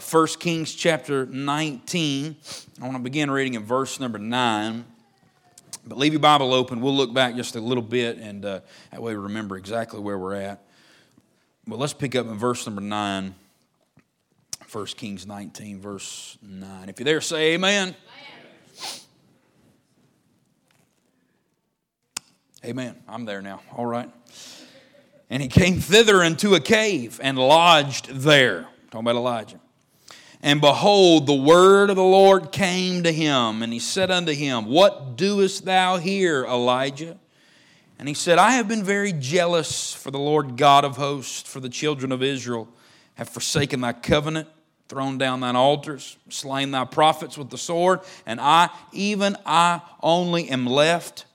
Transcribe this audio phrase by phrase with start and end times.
[0.00, 2.36] 1 Kings chapter 19.
[2.80, 4.84] I want to begin reading in verse number 9.
[5.86, 6.80] But leave your Bible open.
[6.80, 10.18] We'll look back just a little bit, and uh, that way we remember exactly where
[10.18, 10.62] we're at.
[11.66, 13.34] But let's pick up in verse number 9.
[14.70, 16.88] 1 Kings 19, verse 9.
[16.88, 17.94] If you're there, say amen.
[22.64, 22.96] Amen.
[23.08, 23.62] I'm there now.
[23.74, 24.10] All right.
[25.30, 28.68] And he came thither into a cave and lodged there.
[28.90, 29.60] Talking about Elijah.
[30.40, 34.66] And behold, the word of the Lord came to him, and he said unto him,
[34.66, 37.18] What doest thou here, Elijah?
[37.98, 41.58] And he said, I have been very jealous for the Lord God of hosts, for
[41.58, 42.68] the children of Israel
[43.14, 44.48] have forsaken thy covenant
[44.88, 50.48] thrown down thine altars, slain thy prophets with the sword, and I, even I only,
[50.48, 51.26] am left,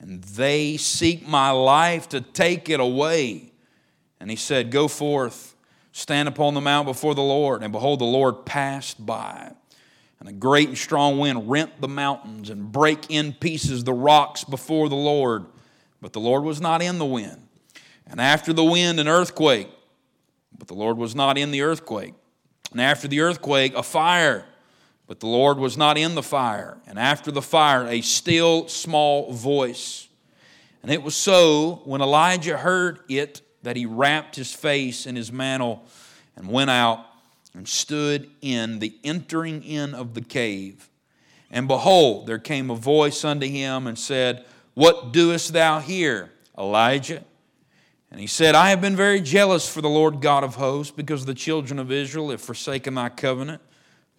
[0.00, 3.52] and they seek my life to take it away.
[4.18, 5.54] And he said, Go forth,
[5.96, 7.62] stand upon the mount before the Lord.
[7.62, 9.50] And behold, the Lord passed by.
[10.20, 14.44] And a great and strong wind rent the mountains and brake in pieces the rocks
[14.44, 15.46] before the Lord.
[16.02, 17.48] But the Lord was not in the wind.
[18.06, 19.70] And after the wind, an earthquake.
[20.58, 22.12] But the Lord was not in the earthquake.
[22.72, 24.44] And after the earthquake, a fire,
[25.06, 26.76] but the Lord was not in the fire.
[26.86, 30.08] And after the fire, a still small voice.
[30.82, 35.32] And it was so when Elijah heard it that he wrapped his face in his
[35.32, 35.84] mantle
[36.36, 37.04] and went out
[37.52, 40.88] and stood in the entering in of the cave.
[41.50, 44.44] And behold, there came a voice unto him and said,
[44.74, 47.24] What doest thou here, Elijah?
[48.12, 51.24] And he said, I have been very jealous for the Lord God of hosts, because
[51.24, 53.60] the children of Israel have forsaken thy covenant,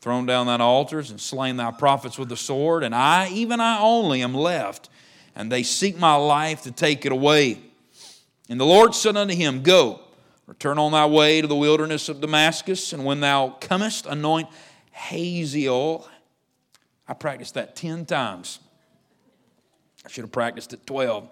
[0.02, 2.84] thrown down thine altars, and slain thy prophets with the sword.
[2.84, 4.90] And I, even I only, am left,
[5.38, 7.62] and they seek my life to take it away.
[8.50, 10.00] And the Lord said unto him, Go,
[10.46, 14.48] return on thy way to the wilderness of Damascus, and when thou comest, anoint
[14.92, 16.08] Hazael.
[17.08, 18.60] I practiced that 10 times.
[20.06, 21.30] I should have practiced it 12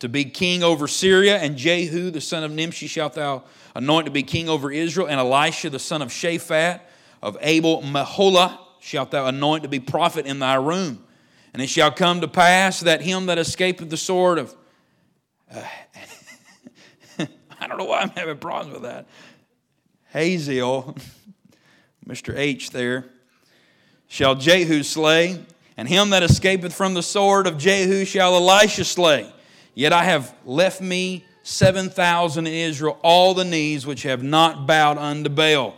[0.00, 3.44] to be king over Syria, and Jehu the son of Nimshi shalt thou
[3.74, 6.80] anoint to be king over Israel, and Elisha the son of Shaphat
[7.22, 11.02] of Abel Meholah shalt thou anoint to be prophet in thy room.
[11.54, 14.54] And it shall come to pass that him that escapeth the sword of
[15.54, 15.62] uh,
[17.60, 19.06] I don't know why I'm having problems with that.
[20.12, 20.96] Hazael,
[22.06, 22.36] Mr.
[22.36, 23.06] H there,
[24.08, 25.44] shall Jehu slay,
[25.76, 29.30] and him that escapeth from the sword of Jehu shall Elisha slay.
[29.74, 34.98] Yet I have left me 7,000 in Israel, all the knees which have not bowed
[34.98, 35.76] unto Baal,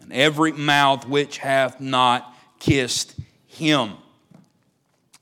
[0.00, 3.14] and every mouth which hath not kissed
[3.46, 3.94] him.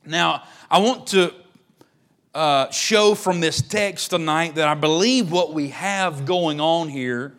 [0.04, 1.32] Now, I want to
[2.36, 7.34] uh, show from this text tonight that I believe what we have going on here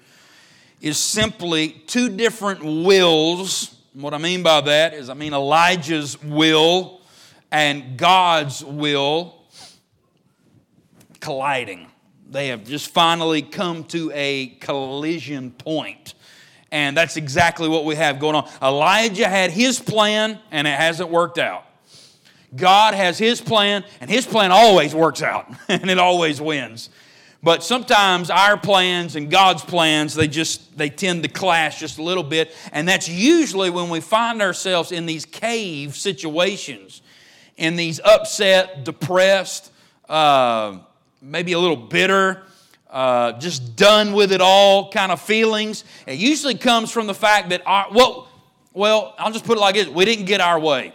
[0.82, 3.76] is simply two different wills.
[3.94, 7.02] What I mean by that is, I mean Elijah's will
[7.52, 9.36] and God's will
[11.20, 11.92] colliding.
[12.32, 16.16] They have just finally come to a collision point.
[16.72, 18.50] And that's exactly what we have going on.
[18.64, 21.67] Elijah had his plan, and it hasn't worked out.
[22.56, 26.90] God has his plan, and his plan always works out, and it always wins.
[27.44, 32.04] But sometimes our plans and God's plans, they just they tend to clash just a
[32.04, 37.02] little bit, and that's usually when we find ourselves in these cave situations,
[37.58, 39.72] in these upset, depressed,
[40.10, 40.80] uh,
[41.22, 42.44] maybe a little bitter,
[42.90, 45.84] uh, just done with it all kind of feelings.
[46.06, 48.30] It usually comes from the fact that, our, well,
[48.74, 50.94] well, I'll just put it like this we didn't get our way.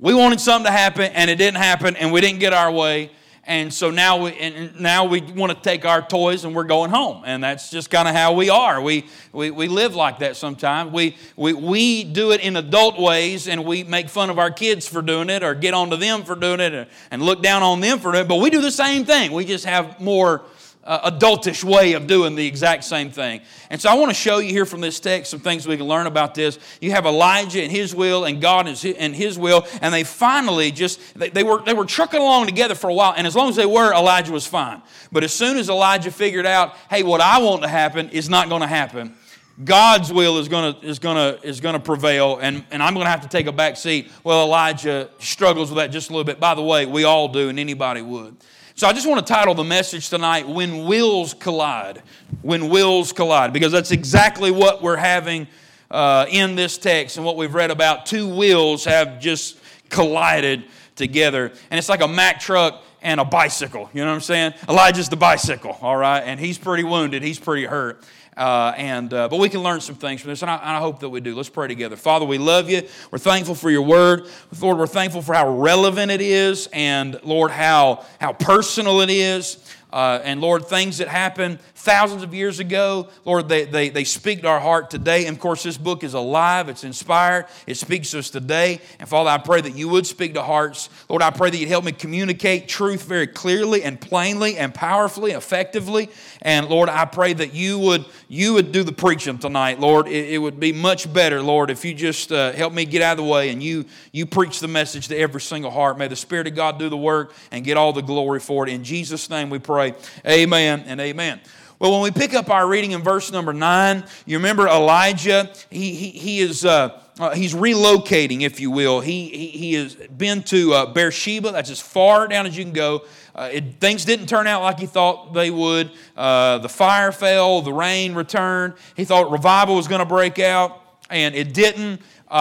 [0.00, 3.10] We wanted something to happen and it didn't happen and we didn't get our way.
[3.44, 6.90] And so now we and now we want to take our toys and we're going
[6.90, 7.22] home.
[7.24, 8.80] And that's just kind of how we are.
[8.80, 10.92] We, we we live like that sometimes.
[10.92, 14.86] We, we we do it in adult ways and we make fun of our kids
[14.86, 17.98] for doing it or get onto them for doing it and look down on them
[17.98, 19.32] for it but we do the same thing.
[19.32, 20.42] We just have more
[20.88, 23.42] uh, adultish way of doing the exact same thing.
[23.68, 25.86] And so I want to show you here from this text some things we can
[25.86, 26.58] learn about this.
[26.80, 30.98] You have Elijah and his will and God and his will, and they finally just,
[31.14, 33.56] they, they, were, they were trucking along together for a while, and as long as
[33.56, 34.80] they were, Elijah was fine.
[35.12, 38.48] But as soon as Elijah figured out, hey, what I want to happen is not
[38.48, 39.14] going to happen,
[39.62, 42.94] God's will is going to is going to is going to prevail, and, and I'm
[42.94, 44.10] going to have to take a back seat.
[44.22, 46.38] Well, Elijah struggles with that just a little bit.
[46.38, 48.36] By the way, we all do, and anybody would.
[48.78, 52.00] So I just want to title the message tonight, When Wills Collide.
[52.42, 55.48] When Wills Collide, because that's exactly what we're having
[55.90, 58.06] uh, in this text and what we've read about.
[58.06, 59.58] Two wills have just
[59.88, 60.62] collided
[60.94, 61.50] together.
[61.72, 63.90] And it's like a Mack truck and a bicycle.
[63.92, 64.54] You know what I'm saying?
[64.68, 66.20] Elijah's the bicycle, all right?
[66.20, 68.04] And he's pretty wounded, he's pretty hurt.
[68.38, 70.78] Uh, and uh, but we can learn some things from this, and I, and I,
[70.78, 71.34] hope that we do.
[71.34, 71.96] Let's pray together.
[71.96, 72.82] Father, we love you.
[73.10, 74.28] We're thankful for your word,
[74.60, 74.78] Lord.
[74.78, 79.58] We're thankful for how relevant it is, and Lord, how how personal it is.
[79.90, 84.42] Uh, and Lord, things that happen thousands of years ago, Lord, they, they, they speak
[84.42, 85.24] to our heart today.
[85.24, 88.80] And of course, this book is alive, it's inspired, it speaks to us today.
[89.00, 90.90] And Father, I pray that you would speak to hearts.
[91.08, 95.32] Lord, I pray that you'd help me communicate truth very clearly and plainly and powerfully,
[95.32, 96.10] effectively.
[96.42, 100.06] And Lord, I pray that you would you would do the preaching tonight, Lord.
[100.06, 103.12] It, it would be much better, Lord, if you just uh, help me get out
[103.12, 105.96] of the way and you you preach the message to every single heart.
[105.96, 108.70] May the Spirit of God do the work and get all the glory for it.
[108.70, 109.77] In Jesus' name we pray.
[110.26, 111.40] Amen and amen.
[111.78, 115.94] Well, when we pick up our reading in verse number nine, you remember Elijah, he,
[115.94, 116.64] he, he is.
[116.64, 119.00] Uh, uh, he's relocating, if you will.
[119.00, 122.72] He, he, he has been to uh, Beersheba, that's as far down as you can
[122.72, 123.04] go.
[123.34, 125.90] Uh, it, things didn't turn out like he thought they would.
[126.16, 128.74] Uh, the fire fell, the rain returned.
[128.94, 130.80] He thought revival was going to break out,
[131.10, 132.02] and it didn't.
[132.30, 132.34] Uh,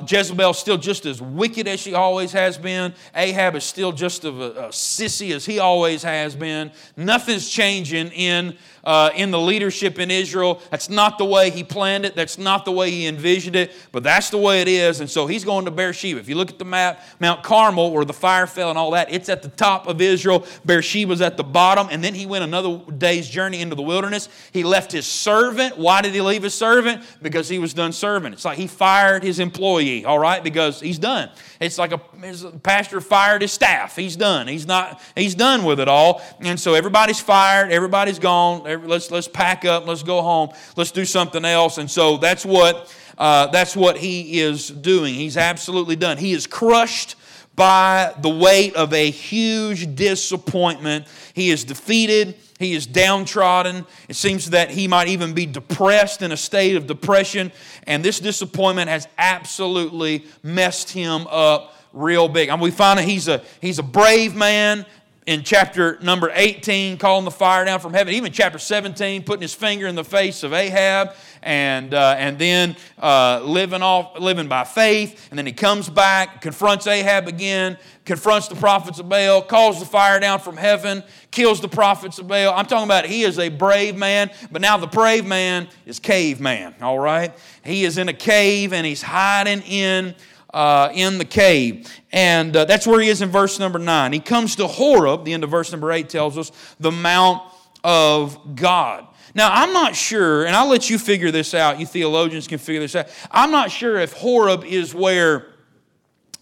[0.00, 2.94] uh, Jezebel still just as wicked as she always has been.
[3.14, 6.72] Ahab is still just of a, a sissy as he always has been.
[6.96, 8.56] Nothing's changing in
[8.86, 10.62] uh, in the leadership in Israel.
[10.70, 12.14] That's not the way he planned it.
[12.14, 15.00] That's not the way he envisioned it, but that's the way it is.
[15.00, 16.20] And so he's going to Beersheba.
[16.20, 19.12] If you look at the map, Mount Carmel, where the fire fell and all that,
[19.12, 20.46] it's at the top of Israel.
[20.64, 21.88] Beersheba's at the bottom.
[21.90, 24.28] And then he went another day's journey into the wilderness.
[24.52, 25.76] He left his servant.
[25.76, 27.02] Why did he leave his servant?
[27.20, 28.32] Because he was done serving.
[28.32, 31.28] It's like he fired his employee, all right, because he's done.
[31.60, 33.96] It's like a, a pastor fired his staff.
[33.96, 34.46] He's done.
[34.46, 36.22] He's not, he's done with it all.
[36.40, 41.04] And so everybody's fired, everybody's gone let's, let's pack up, let's go home, let's do
[41.04, 41.78] something else.
[41.78, 45.14] And so that's what, uh, that's what he is doing.
[45.14, 46.18] He's absolutely done.
[46.18, 47.16] He is crushed
[47.54, 51.06] by the weight of a huge disappointment.
[51.32, 52.36] He is defeated.
[52.58, 53.86] He is downtrodden.
[54.08, 57.52] It seems that he might even be depressed in a state of depression.
[57.86, 62.50] And this disappointment has absolutely messed him up real big.
[62.50, 64.84] Mean, we find that he's a, he's a brave man
[65.26, 68.14] in chapter number 18, calling the fire down from heaven.
[68.14, 72.76] Even chapter 17, putting his finger in the face of Ahab, and, uh, and then
[73.00, 75.26] uh, living, off, living by faith.
[75.30, 79.86] And then he comes back, confronts Ahab again, confronts the prophets of Baal, calls the
[79.86, 81.02] fire down from heaven,
[81.32, 82.54] kills the prophets of Baal.
[82.54, 86.76] I'm talking about he is a brave man, but now the brave man is caveman,
[86.80, 87.36] all right?
[87.64, 90.14] He is in a cave and he's hiding in
[90.52, 91.92] uh, in the cave.
[92.12, 94.12] And uh, that's where he is in verse number 9.
[94.12, 97.42] He comes to Horeb, the end of verse number 8 tells us, the Mount
[97.84, 99.06] of God.
[99.34, 101.78] Now, I'm not sure, and I'll let you figure this out.
[101.78, 103.08] You theologians can figure this out.
[103.30, 105.48] I'm not sure if Horeb is where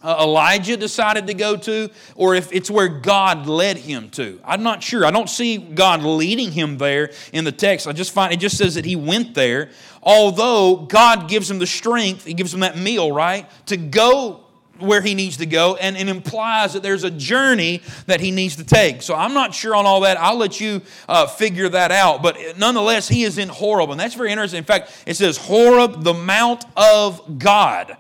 [0.05, 4.39] uh, Elijah decided to go to, or if it's where God led him to.
[4.45, 5.07] I'm not sure.
[5.07, 7.89] I don't see God leading him there in the text.
[7.89, 9.71] I just find it just says that he went there.
[10.03, 14.45] Although God gives him the strength, he gives him that meal, right, to go
[14.79, 18.57] where he needs to go, and it implies that there's a journey that he needs
[18.57, 19.03] to take.
[19.03, 20.19] So I'm not sure on all that.
[20.19, 22.23] I'll let you uh, figure that out.
[22.23, 24.59] But nonetheless, he is in Horeb, and that's very interesting.
[24.59, 27.97] In fact, it says Horeb, the Mount of God.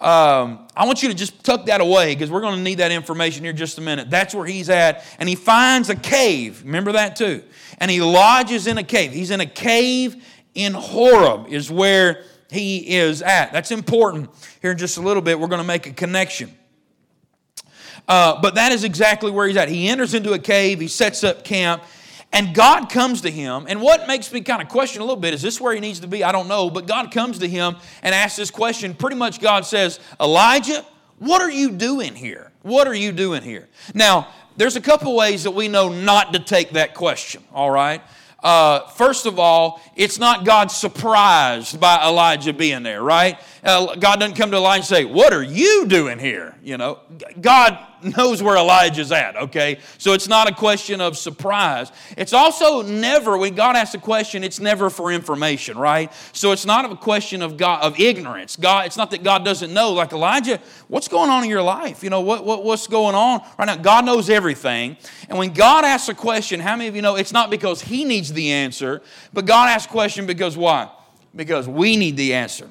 [0.00, 2.92] Um, I want you to just tuck that away because we're going to need that
[2.92, 4.08] information here just a minute.
[4.10, 5.04] That's where he's at.
[5.18, 6.62] And he finds a cave.
[6.64, 7.42] Remember that too.
[7.78, 9.12] And he lodges in a cave.
[9.12, 10.24] He's in a cave
[10.54, 13.52] in Horeb, is where he is at.
[13.52, 14.30] That's important.
[14.62, 16.56] Here in just a little bit, we're going to make a connection.
[18.06, 19.68] Uh, but that is exactly where he's at.
[19.68, 21.82] He enters into a cave, he sets up camp,
[22.32, 23.66] and God comes to him.
[23.68, 26.00] And what makes me kind of question a little bit is this where he needs
[26.00, 26.22] to be?
[26.22, 26.70] I don't know.
[26.70, 28.94] But God comes to him and asks this question.
[28.94, 30.84] Pretty much, God says, Elijah,
[31.18, 32.52] what are you doing here?
[32.62, 33.68] What are you doing here?
[33.94, 38.02] Now, there's a couple ways that we know not to take that question, all right?
[38.42, 43.38] Uh, first of all, it's not God surprised by Elijah being there, right?
[43.62, 46.56] Uh, God doesn't come to Elijah and say, What are you doing here?
[46.62, 47.00] You know,
[47.40, 49.78] God knows where Elijah's at, okay?
[49.98, 51.90] So it's not a question of surprise.
[52.16, 56.12] It's also never, when God asks a question, it's never for information, right?
[56.32, 58.56] So it's not a question of God of ignorance.
[58.56, 59.92] God, it's not that God doesn't know.
[59.92, 62.02] Like Elijah, what's going on in your life?
[62.02, 63.76] You know, what, what what's going on right now?
[63.76, 64.96] God knows everything.
[65.28, 68.04] And when God asks a question, how many of you know it's not because He
[68.04, 70.90] needs the answer, but God asks a question because why?
[71.34, 72.68] Because we need the answer.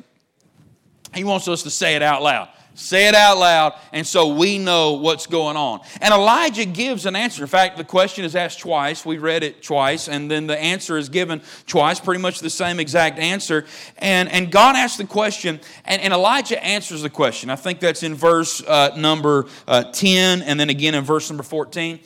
[1.18, 2.50] He wants us to say it out loud.
[2.78, 5.80] Say it out loud, and so we know what's going on.
[6.00, 7.42] And Elijah gives an answer.
[7.42, 9.04] In fact, the question is asked twice.
[9.04, 12.80] We read it twice, and then the answer is given twice, pretty much the same
[12.80, 13.66] exact answer.
[13.98, 17.50] And, and God asks the question, and, and Elijah answers the question.
[17.50, 21.42] I think that's in verse uh, number uh, 10, and then again in verse number
[21.42, 22.00] 14.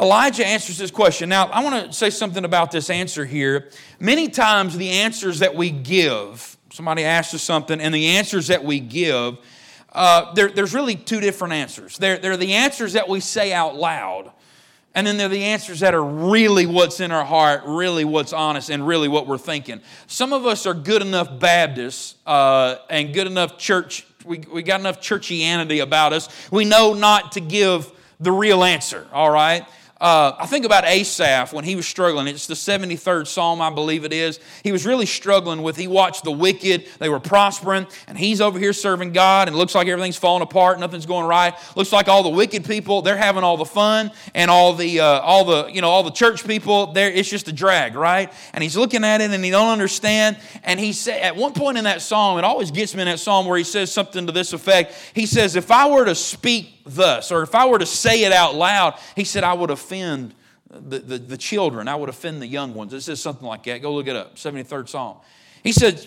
[0.00, 1.28] Elijah answers this question.
[1.28, 3.70] Now, I want to say something about this answer here.
[3.98, 8.64] Many times, the answers that we give, somebody asks us something, and the answers that
[8.64, 9.38] we give,
[9.92, 11.96] uh, there, there's really two different answers.
[11.98, 14.32] There are the answers that we say out loud,
[14.92, 18.32] and then there are the answers that are really what's in our heart, really what's
[18.32, 19.82] honest, and really what we're thinking.
[20.08, 24.80] Some of us are good enough Baptists uh, and good enough church, we, we got
[24.80, 26.28] enough churchianity about us.
[26.50, 27.88] We know not to give
[28.18, 29.64] the real answer, all right?
[30.00, 32.26] Uh, I think about Asaph when he was struggling.
[32.26, 34.40] It's the 73rd Psalm, I believe it is.
[34.64, 38.58] He was really struggling with, he watched the wicked, they were prospering, and he's over
[38.58, 41.54] here serving God, and it looks like everything's falling apart, nothing's going right.
[41.76, 45.20] Looks like all the wicked people, they're having all the fun, and all the, uh,
[45.20, 48.32] all the, you know, all the church people, there it's just a drag, right?
[48.52, 50.36] And he's looking at it and he don't understand.
[50.64, 53.20] And he said, at one point in that psalm, it always gets me in that
[53.20, 54.92] psalm where he says something to this effect.
[55.14, 58.32] He says, if I were to speak thus, or if I were to say it
[58.32, 60.34] out loud, he said, I would offend
[60.70, 62.92] the, the, the, children, I would offend the young ones.
[62.92, 63.82] It says something like that.
[63.82, 65.18] Go look it up, 73rd Psalm.
[65.62, 66.06] He said,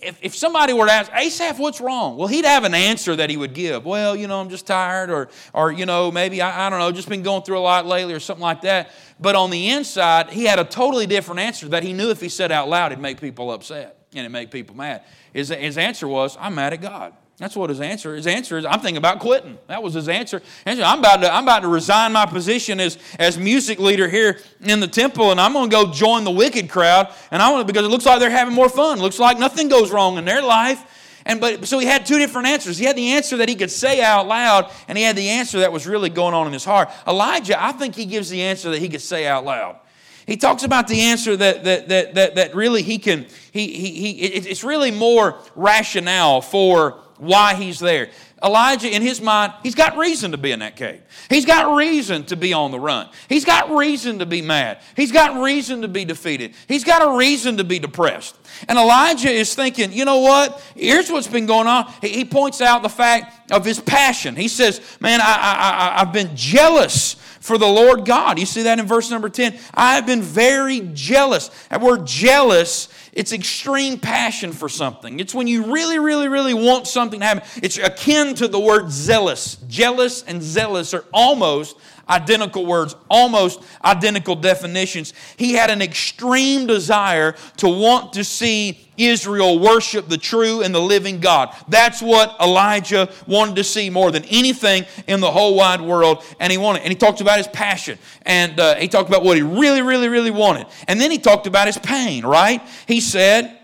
[0.00, 2.16] if, if somebody were to ask, Asaph, what's wrong?
[2.16, 3.84] Well, he'd have an answer that he would give.
[3.84, 6.90] Well, you know, I'm just tired, or, or you know, maybe, I, I don't know,
[6.90, 8.90] just been going through a lot lately, or something like that.
[9.20, 12.28] But on the inside, he had a totally different answer that he knew if he
[12.28, 15.02] said out loud, it'd make people upset and it'd make people mad.
[15.32, 17.14] His, his answer was, I'm mad at God.
[17.38, 18.14] That's what his answer.
[18.14, 19.58] His answer is, I'm thinking about quitting.
[19.66, 20.42] That was his answer.
[20.66, 24.80] I'm about to, I'm about to resign my position as, as music leader here in
[24.80, 27.12] the temple, and I'm going to go join the wicked crowd.
[27.30, 28.98] And I want because it looks like they're having more fun.
[28.98, 30.84] It looks like nothing goes wrong in their life.
[31.24, 32.78] And but so he had two different answers.
[32.78, 35.60] He had the answer that he could say out loud, and he had the answer
[35.60, 36.90] that was really going on in his heart.
[37.06, 39.78] Elijah, I think he gives the answer that he could say out loud.
[40.26, 43.90] He talks about the answer that, that, that, that, that really he can, he, he,
[43.90, 48.10] he, it's really more rationale for why he's there.
[48.42, 51.00] Elijah, in his mind, he's got reason to be in that cave.
[51.30, 53.08] He's got reason to be on the run.
[53.28, 54.80] He's got reason to be mad.
[54.96, 56.54] He's got reason to be defeated.
[56.66, 58.34] He's got a reason to be depressed.
[58.68, 60.60] And Elijah is thinking, you know what?
[60.74, 61.92] Here's what's been going on.
[62.00, 64.34] He points out the fact of his passion.
[64.34, 68.38] He says, Man, I, I, I, I've been jealous for the Lord God.
[68.38, 69.58] You see that in verse number 10.
[69.74, 71.48] I have been very jealous.
[71.70, 75.20] That word jealous it's extreme passion for something.
[75.20, 77.42] It's when you really, really, really want something to happen.
[77.62, 79.56] It's akin to the word zealous.
[79.68, 81.76] Jealous and zealous are almost
[82.08, 85.12] identical words, almost identical definitions.
[85.36, 90.80] He had an extreme desire to want to see Israel worship the true and the
[90.80, 91.54] living God.
[91.68, 96.22] That's what Elijah wanted to see more than anything in the whole wide world.
[96.38, 99.36] And he wanted, and he talked about his passion, and uh, he talked about what
[99.36, 100.66] he really, really, really wanted.
[100.88, 102.62] And then he talked about his pain, right?
[102.86, 103.58] He said,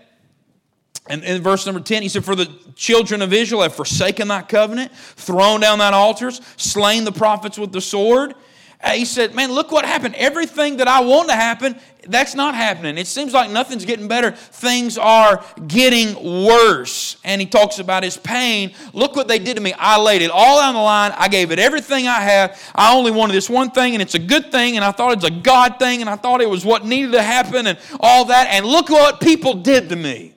[1.09, 4.47] and in verse number 10, he said, For the children of Israel have forsaken that
[4.47, 8.35] covenant, thrown down that altars, slain the prophets with the sword.
[8.81, 10.13] Uh, he said, Man, look what happened.
[10.15, 12.97] Everything that I want to happen, that's not happening.
[12.99, 14.31] It seems like nothing's getting better.
[14.31, 17.17] Things are getting worse.
[17.25, 18.73] And he talks about his pain.
[18.93, 19.73] Look what they did to me.
[19.73, 21.11] I laid it all on the line.
[21.17, 22.71] I gave it everything I have.
[22.75, 25.25] I only wanted this one thing, and it's a good thing, and I thought it's
[25.25, 28.47] a God thing, and I thought it was what needed to happen, and all that.
[28.51, 30.35] And look what people did to me.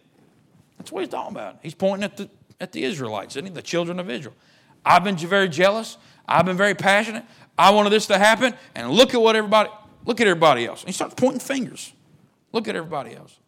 [0.82, 1.60] That's what he's talking about.
[1.62, 2.28] He's pointing at the,
[2.60, 3.52] at the Israelites, isn't he?
[3.52, 4.34] The children of Israel.
[4.84, 5.96] I've been very jealous.
[6.26, 7.24] I've been very passionate.
[7.56, 9.70] I wanted this to happen, and look at what everybody,
[10.04, 10.80] look at everybody else.
[10.80, 11.92] And he starts pointing fingers.
[12.50, 13.38] Look at everybody else.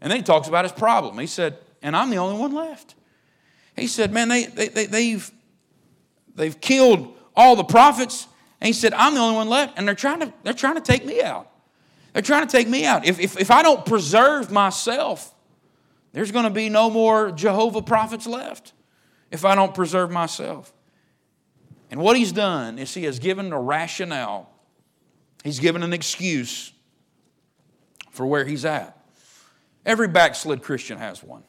[0.00, 1.18] And then he talks about his problem.
[1.18, 2.94] He said, and I'm the only one left.
[3.76, 5.30] He said, man, they, they, they, they've,
[6.34, 8.28] they've killed all the prophets.
[8.62, 10.80] And he said, I'm the only one left, and they're trying to, they're trying to
[10.80, 11.50] take me out.
[12.14, 13.04] They're trying to take me out.
[13.04, 15.34] If, if, if I don't preserve myself,
[16.12, 18.72] there's going to be no more Jehovah prophets left
[19.30, 20.72] if I don't preserve myself.
[21.90, 24.50] And what he's done is he has given a rationale,
[25.44, 26.72] he's given an excuse
[28.10, 28.98] for where he's at.
[29.84, 31.42] Every backslid Christian has one.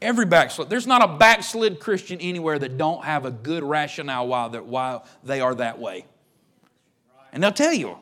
[0.00, 0.68] Every backslid.
[0.68, 5.40] There's not a backslid Christian anywhere that don't have a good rationale why, why they
[5.40, 6.06] are that way.
[7.32, 7.96] And they'll tell you,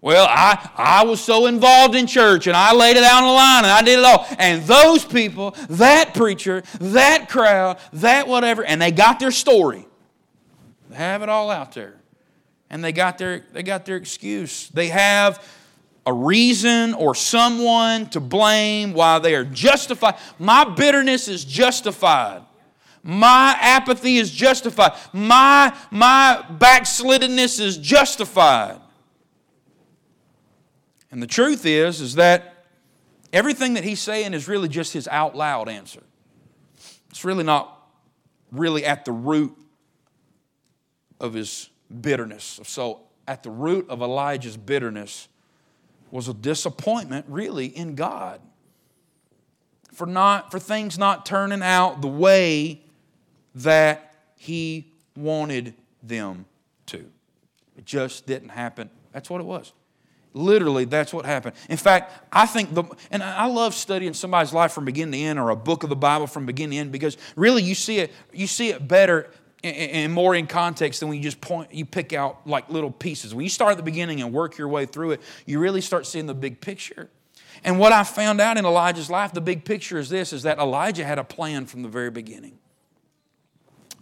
[0.00, 3.32] well, I, I was so involved in church and I laid it out on the
[3.32, 4.26] line and I did it all.
[4.38, 9.86] And those people, that preacher, that crowd, that whatever, and they got their story.
[10.90, 11.94] They have it all out there.
[12.68, 14.68] And they got their, they got their excuse.
[14.68, 15.44] They have
[16.04, 20.16] a reason or someone to blame why they are justified.
[20.38, 22.42] My bitterness is justified.
[23.02, 24.92] My apathy is justified.
[25.12, 28.80] My, my backsliddenness is justified.
[31.10, 32.64] And the truth is, is that
[33.32, 36.02] everything that he's saying is really just his out loud answer.
[37.10, 37.72] It's really not
[38.52, 39.56] really at the root
[41.20, 41.70] of his
[42.00, 42.60] bitterness.
[42.64, 45.28] So, at the root of Elijah's bitterness
[46.10, 48.40] was a disappointment, really, in God
[49.96, 52.82] for not for things not turning out the way
[53.54, 55.72] that he wanted
[56.02, 56.44] them
[56.84, 57.10] to.
[57.78, 58.90] It just didn't happen.
[59.12, 59.72] That's what it was.
[60.36, 61.56] Literally, that's what happened.
[61.70, 65.38] In fact, I think the, and I love studying somebody's life from beginning to end
[65.38, 68.12] or a book of the Bible from beginning to end because really you see it,
[68.34, 69.30] you see it better
[69.64, 73.34] and more in context than when you just point, you pick out like little pieces.
[73.34, 76.06] When you start at the beginning and work your way through it, you really start
[76.06, 77.08] seeing the big picture.
[77.64, 80.58] And what I found out in Elijah's life, the big picture is this, is that
[80.58, 82.58] Elijah had a plan from the very beginning.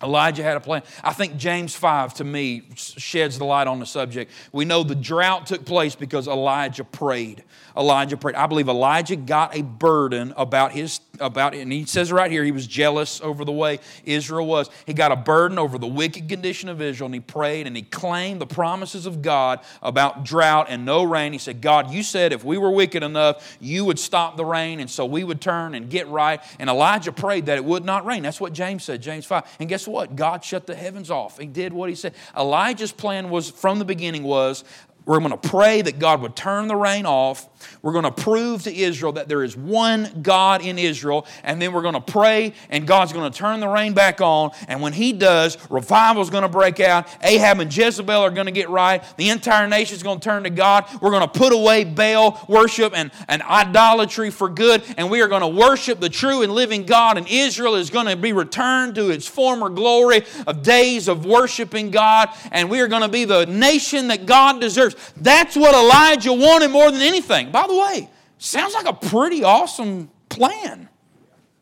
[0.04, 0.82] Elijah had a plan.
[1.02, 4.30] I think James 5 to me sheds the light on the subject.
[4.52, 7.42] We know the drought took place because Elijah prayed.
[7.76, 8.36] Elijah prayed.
[8.36, 12.44] I believe Elijah got a burden about his about it, and he says right here
[12.44, 14.70] he was jealous over the way Israel was.
[14.86, 17.82] He got a burden over the wicked condition of Israel, and he prayed and he
[17.82, 21.32] claimed the promises of God about drought and no rain.
[21.32, 24.80] He said, God, you said if we were wicked enough, you would stop the rain,
[24.80, 26.40] and so we would turn and get right.
[26.58, 28.22] And Elijah prayed that it would not rain.
[28.22, 29.56] That's what James said, James 5.
[29.60, 30.16] And guess what?
[30.16, 31.38] God shut the heavens off.
[31.38, 32.14] He did what he said.
[32.36, 34.64] Elijah's plan was from the beginning was
[35.06, 37.46] we're going to pray that God would turn the rain off.
[37.82, 41.26] We're going to prove to Israel that there is one God in Israel.
[41.42, 44.50] And then we're going to pray, and God's going to turn the rain back on.
[44.68, 47.08] And when He does, revival is going to break out.
[47.22, 49.02] Ahab and Jezebel are going to get right.
[49.16, 50.86] The entire nation is going to turn to God.
[51.00, 54.82] We're going to put away Baal worship and, and idolatry for good.
[54.96, 57.18] And we are going to worship the true and living God.
[57.18, 61.90] And Israel is going to be returned to its former glory of days of worshiping
[61.90, 62.30] God.
[62.50, 64.96] And we are going to be the nation that God deserves.
[65.16, 67.50] That's what Elijah wanted more than anything.
[67.54, 70.88] By the way, sounds like a pretty awesome plan,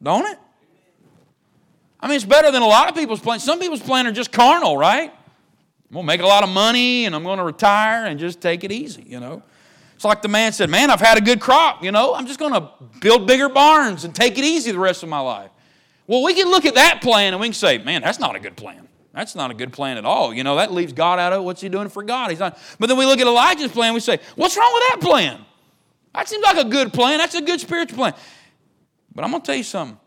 [0.03, 0.39] don't it?
[2.01, 3.45] I mean, it's better than a lot of people's plans.
[3.45, 5.11] Some people's plans are just carnal, right?
[5.11, 8.41] I'm going to make a lot of money and I'm going to retire and just
[8.41, 9.43] take it easy, you know.
[9.95, 12.15] It's like the man said, Man, I've had a good crop, you know.
[12.15, 12.71] I'm just going to
[13.03, 15.51] build bigger barns and take it easy the rest of my life.
[16.07, 18.41] Well, we can look at that plan and we can say, Man, that's not a
[18.41, 18.89] good plan.
[19.13, 20.33] That's not a good plan at all.
[20.33, 21.45] You know, that leaves God out of it.
[21.45, 22.31] What's he doing for God?
[22.31, 22.59] He's not.
[22.79, 25.45] But then we look at Elijah's plan, we say, what's wrong with that plan?
[26.15, 27.19] That seems like a good plan.
[27.19, 28.15] That's a good spiritual plan.
[29.15, 29.99] But I'm going to tell you something.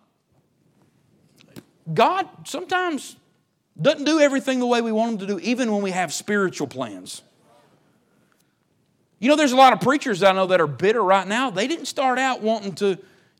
[1.94, 3.15] God sometimes
[3.80, 6.68] doesn't do everything the way we want him to do, even when we have spiritual
[6.68, 7.22] plans.
[9.20, 11.50] You know, there's a lot of preachers I know that are bitter right now.
[11.50, 12.98] They didn't start out wanting to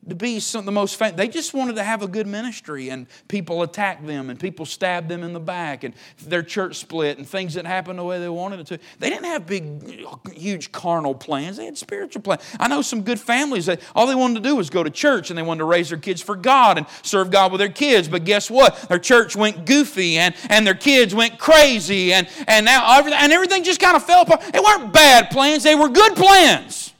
[0.10, 1.18] to be some of the most famous.
[1.18, 5.10] They just wanted to have a good ministry, and people attacked them, and people stabbed
[5.10, 8.30] them in the back, and their church split, and things that happened the way they
[8.30, 8.80] wanted it to.
[9.00, 11.58] They didn't have big, huge carnal plans.
[11.58, 12.42] They had spiritual plans.
[12.60, 15.30] I know some good families that all they wanted to do was go to church,
[15.30, 18.08] and they wanted to raise their kids for God and serve God with their kids.
[18.08, 18.76] But guess what?
[18.90, 23.34] Their church went goofy, and, and their kids went crazy, and, and now everything, and
[23.34, 24.42] everything just kind of fell apart.
[24.54, 26.95] They weren't bad plans; they were good plans.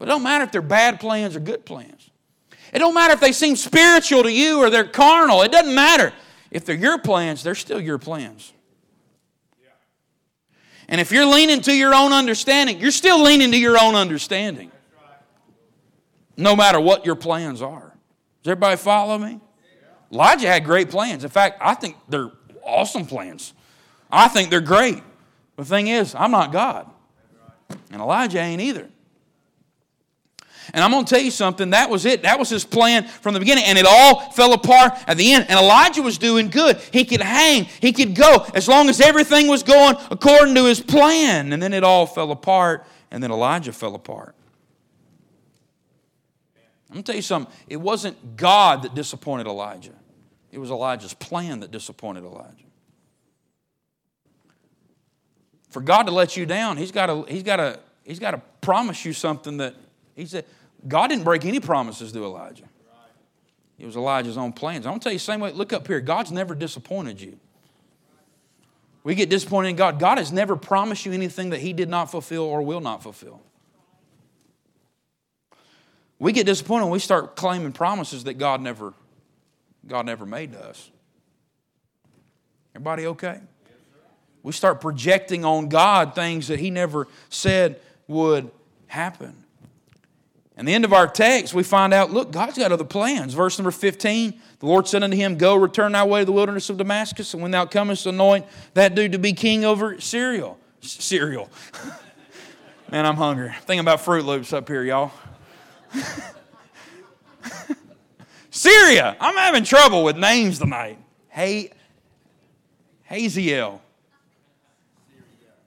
[0.00, 2.10] But it don't matter if they're bad plans or good plans.
[2.72, 5.42] It don't matter if they seem spiritual to you or they're carnal.
[5.42, 6.14] It doesn't matter.
[6.50, 8.54] If they're your plans, they're still your plans.
[10.88, 14.72] And if you're leaning to your own understanding, you're still leaning to your own understanding.
[16.34, 17.94] No matter what your plans are.
[18.42, 19.38] Does everybody follow me?
[20.10, 21.24] Elijah had great plans.
[21.24, 22.32] In fact, I think they're
[22.64, 23.52] awesome plans.
[24.10, 25.02] I think they're great.
[25.56, 26.90] The thing is, I'm not God.
[27.92, 28.88] And Elijah ain't either.
[30.72, 32.22] And I'm going to tell you something, that was it.
[32.22, 33.64] That was his plan from the beginning.
[33.64, 35.46] And it all fell apart at the end.
[35.48, 36.78] And Elijah was doing good.
[36.92, 40.80] He could hang, he could go as long as everything was going according to his
[40.80, 41.52] plan.
[41.52, 42.86] And then it all fell apart.
[43.10, 44.34] And then Elijah fell apart.
[46.90, 47.52] I'm going to tell you something.
[47.68, 49.94] It wasn't God that disappointed Elijah,
[50.50, 52.64] it was Elijah's plan that disappointed Elijah.
[55.70, 58.42] For God to let you down, He's got to, he's got to, he's got to
[58.60, 59.76] promise you something that
[60.14, 60.44] He said,
[60.86, 62.64] God didn't break any promises to Elijah.
[63.78, 64.86] It was Elijah's own plans.
[64.86, 65.52] I'm to tell you the same way.
[65.52, 66.00] Look up here.
[66.00, 67.38] God's never disappointed you.
[69.02, 69.98] We get disappointed in God.
[69.98, 73.40] God has never promised you anything that He did not fulfill or will not fulfill.
[76.18, 78.92] We get disappointed when we start claiming promises that God never,
[79.86, 80.90] God never made to us.
[82.74, 83.40] Everybody okay?
[84.42, 88.50] We start projecting on God things that He never said would
[88.86, 89.34] happen.
[90.60, 93.32] And the end of our text, we find out, look, God's got other plans.
[93.32, 96.68] Verse number 15, the Lord said unto him, Go, return thy way to the wilderness
[96.68, 98.44] of Damascus, and when thou comest, anoint
[98.74, 100.52] that dude to be king over Syria.
[100.82, 101.48] Cereal.
[102.92, 103.54] Man, I'm hungry.
[103.62, 105.12] Thinking about Froot Loops up here, y'all.
[108.50, 109.16] Syria.
[109.18, 110.98] I'm having trouble with names tonight.
[111.30, 111.70] Hey,
[113.10, 113.80] Haziel.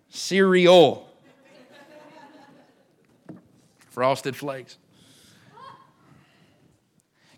[0.10, 1.10] cereal.
[3.90, 4.78] Frosted Flakes.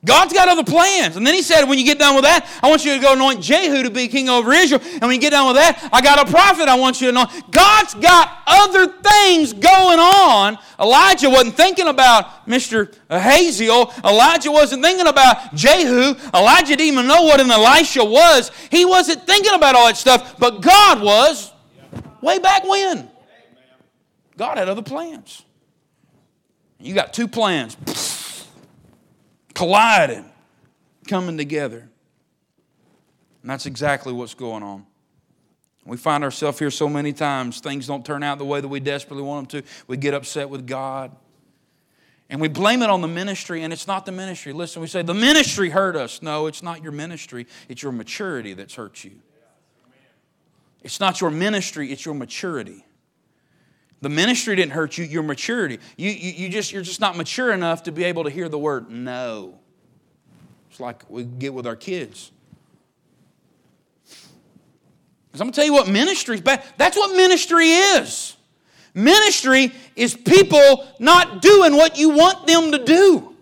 [0.05, 1.17] God's got other plans.
[1.17, 3.13] And then he said, when you get done with that, I want you to go
[3.13, 4.79] anoint Jehu to be king over Israel.
[4.83, 7.13] And when you get done with that, I got a prophet I want you to
[7.13, 7.25] know.
[7.49, 10.59] God's got other things going on.
[10.79, 12.95] Elijah wasn't thinking about Mr.
[13.09, 13.93] Hazael.
[14.03, 16.13] Elijah wasn't thinking about Jehu.
[16.33, 18.51] Elijah didn't even know what an Elisha was.
[18.69, 21.51] He wasn't thinking about all that stuff, but God was
[22.21, 23.09] way back when.
[24.37, 25.43] God had other plans.
[26.79, 27.75] You got two plans
[29.55, 30.29] colliding,
[31.07, 31.89] coming together.
[33.41, 34.85] And that's exactly what's going on.
[35.85, 38.79] We find ourselves here so many times, things don't turn out the way that we
[38.79, 39.67] desperately want them to.
[39.87, 41.15] We get upset with God.
[42.27, 44.51] And we blame it on the ministry, and it's not the ministry.
[44.51, 46.23] Listen, we say, the ministry hurt us.
[46.23, 49.11] No, it's not your ministry, it's your maturity that's hurt you.
[50.81, 52.83] It's not your ministry, it's your maturity.
[54.01, 55.79] The ministry didn't hurt you, your maturity.
[55.97, 58.59] You, you, you just, you're just not mature enough to be able to hear the
[58.59, 59.59] word no.
[60.69, 62.31] It's like we get with our kids.
[65.27, 66.43] Because I'm going to tell you what ministry is.
[66.77, 68.35] That's what ministry is.
[68.93, 73.35] Ministry is people not doing what you want them to do.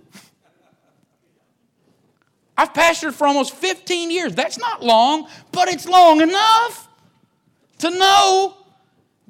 [2.58, 4.34] I've pastored for almost 15 years.
[4.36, 6.88] That's not long, but it's long enough
[7.80, 8.63] to know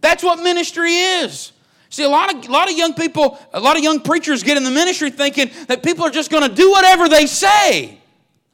[0.03, 1.53] that's what ministry is.
[1.89, 4.57] See, a lot of, a lot of young people, a lot of young preachers get
[4.57, 7.99] in the ministry thinking that people are just going to do whatever they say.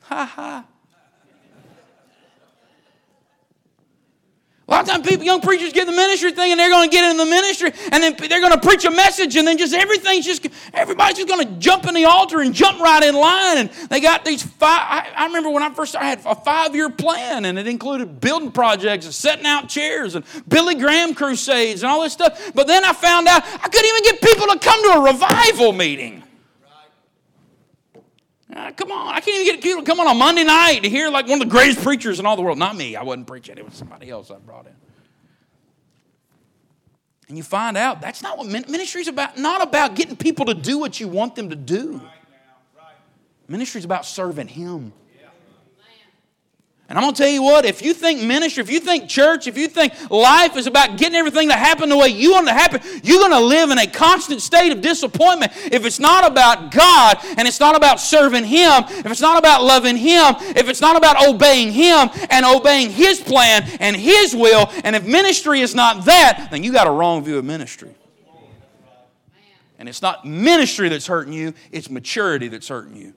[0.01, 0.65] Ha ha.
[4.69, 6.95] A lot of times, people, young preachers get the ministry thing, and they're going to
[6.95, 9.73] get in the ministry, and then they're going to preach a message, and then just
[9.73, 13.58] everything's just everybody's just going to jump in the altar and jump right in line.
[13.58, 14.79] And they got these five.
[14.79, 18.51] I, I remember when I first I had a five-year plan, and it included building
[18.51, 22.51] projects and setting out chairs and Billy Graham crusades and all this stuff.
[22.53, 25.73] But then I found out I couldn't even get people to come to a revival
[25.73, 26.21] meeting.
[28.60, 30.89] Uh, come on, I can't even get people to come on a Monday night to
[30.89, 32.58] hear like one of the greatest preachers in all the world.
[32.58, 34.74] Not me, I wasn't preaching, it was somebody else I brought in.
[37.30, 39.38] And you find out that's not what ministry is about.
[39.38, 42.02] Not about getting people to do what you want them to do.
[43.48, 44.91] Ministry is about serving Him.
[46.89, 49.45] And I'm going to tell you what, if you think ministry, if you think church,
[49.45, 52.49] if you think life is about getting everything to happen the way you want it
[52.49, 56.30] to happen, you're going to live in a constant state of disappointment if it's not
[56.30, 60.67] about God and it's not about serving Him, if it's not about loving Him, if
[60.67, 65.62] it's not about obeying Him and obeying His plan and His will, and if ministry
[65.62, 67.93] is not that, then you got a wrong view of ministry.
[69.78, 73.13] And it's not ministry that's hurting you, it's maturity that's hurting you.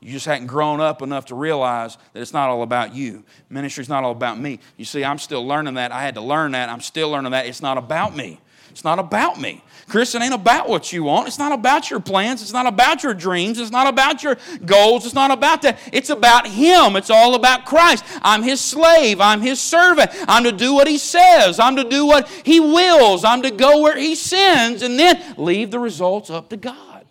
[0.00, 3.24] You just hadn't grown up enough to realize that it's not all about you.
[3.48, 4.60] Ministry's not all about me.
[4.76, 5.90] You see, I'm still learning that.
[5.90, 6.68] I had to learn that.
[6.68, 7.46] I'm still learning that.
[7.46, 8.40] It's not about me.
[8.70, 9.64] It's not about me.
[9.88, 11.28] Christian ain't about what you want.
[11.28, 12.42] It's not about your plans.
[12.42, 13.58] It's not about your dreams.
[13.58, 15.06] It's not about your goals.
[15.06, 15.78] It's not about that.
[15.94, 16.94] It's about Him.
[16.94, 18.04] It's all about Christ.
[18.20, 19.18] I'm His slave.
[19.18, 20.10] I'm His servant.
[20.28, 21.58] I'm to do what He says.
[21.58, 23.24] I'm to do what He wills.
[23.24, 27.06] I'm to go where He sends and then leave the results up to God.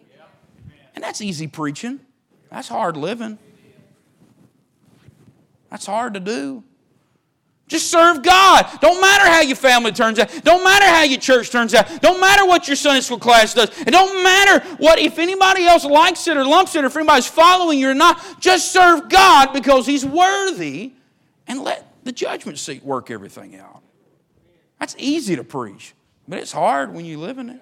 [0.94, 2.00] And that's easy preaching.
[2.56, 3.38] That's hard living.
[5.70, 6.64] That's hard to do.
[7.68, 8.66] Just serve God.
[8.80, 10.30] Don't matter how your family turns out.
[10.46, 12.02] Don't matter how your church turns out.
[12.02, 13.78] Don't matter what your Sunday school class does.
[13.82, 17.28] It don't matter what if anybody else likes it or lumps it or if anybody's
[17.28, 18.40] following you or not.
[18.40, 20.94] Just serve God because He's worthy
[21.48, 23.82] and let the judgment seat work everything out.
[24.80, 25.94] That's easy to preach,
[26.26, 27.62] but it's hard when you live in it.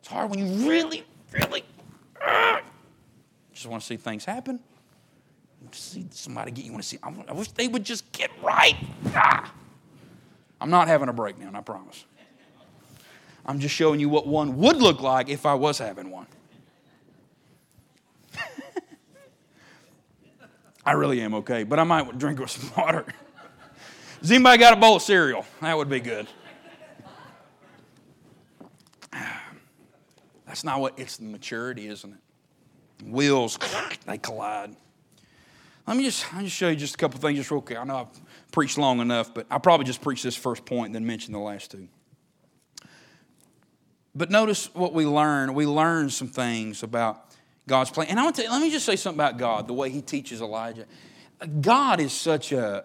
[0.00, 1.64] It's hard when you really, really
[2.20, 2.58] uh,
[3.56, 4.60] just want to see things happen.
[5.72, 6.98] See somebody get you want to see.
[7.02, 8.76] I wish they would just get right.
[9.14, 9.50] Ah.
[10.60, 12.04] I'm not having a breakdown, I promise.
[13.46, 16.26] I'm just showing you what one would look like if I was having one.
[20.84, 23.06] I really am okay, but I might drink with some water.
[24.20, 25.46] Has anybody got a bowl of cereal?
[25.62, 26.26] That would be good.
[30.46, 32.18] That's not what it's the maturity, isn't it?
[33.04, 33.58] Wheels,
[34.06, 34.74] they collide.
[35.86, 37.78] Let me just, I'll just show you just a couple things just real quick.
[37.78, 40.94] I know I've preached long enough, but I'll probably just preach this first point and
[40.94, 41.88] then mention the last two.
[44.14, 45.54] But notice what we learn.
[45.54, 47.22] We learn some things about
[47.68, 48.08] God's plan.
[48.08, 50.40] And I want to let me just say something about God, the way He teaches
[50.40, 50.86] Elijah.
[51.60, 52.84] God is such a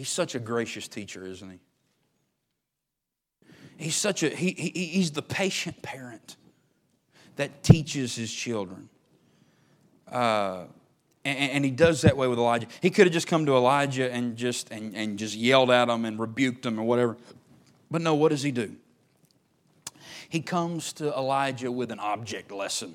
[0.00, 1.58] He's such a gracious teacher, isn't he?
[3.76, 6.36] He's such a he, he he's the patient parent
[7.40, 8.88] that teaches his children.
[10.06, 10.64] Uh,
[11.24, 12.66] And, and he does that way with Elijah.
[12.80, 16.04] He could have just come to Elijah and just and, and just yelled at him
[16.04, 17.16] and rebuked him or whatever.
[17.90, 18.76] But no, what does he do?
[20.28, 22.94] He comes to Elijah with an object lesson.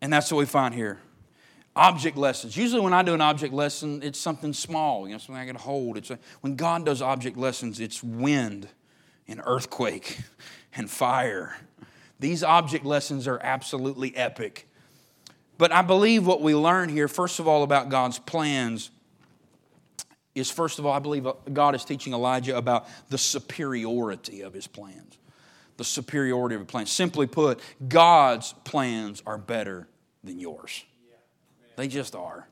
[0.00, 0.98] And that's what we find here.
[1.76, 2.56] Object lessons.
[2.56, 5.56] Usually, when I do an object lesson, it's something small, you know, something I can
[5.56, 5.96] hold.
[5.96, 8.68] It's a, when God does object lessons, it's wind
[9.28, 10.18] and earthquake
[10.76, 11.56] and fire.
[12.22, 14.68] These object lessons are absolutely epic.
[15.58, 18.90] But I believe what we learn here, first of all, about God's plans,
[20.32, 24.68] is first of all, I believe God is teaching Elijah about the superiority of his
[24.68, 25.18] plans.
[25.78, 26.92] The superiority of his plans.
[26.92, 27.58] Simply put,
[27.88, 29.88] God's plans are better
[30.22, 30.84] than yours.
[31.74, 32.46] They just are.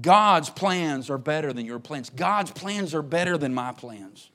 [0.00, 2.10] God's plans are better than your plans.
[2.10, 4.30] God's plans are better than my plans.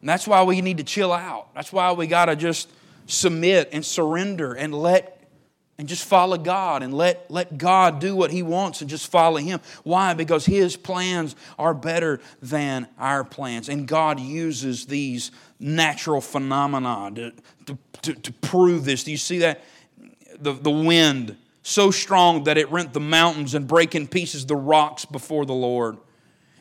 [0.00, 1.52] And that's why we need to chill out.
[1.52, 2.70] That's why we got to just
[3.10, 5.16] submit and surrender and let
[5.78, 9.38] and just follow God and let, let God do what He wants and just follow
[9.38, 9.60] Him.
[9.82, 10.12] Why?
[10.12, 13.70] Because His plans are better than our plans.
[13.70, 17.32] And God uses these natural phenomena to,
[17.64, 19.04] to, to, to prove this.
[19.04, 19.64] Do you see that?
[20.38, 24.56] The, the wind so strong that it rent the mountains and break in pieces the
[24.56, 25.96] rocks before the Lord.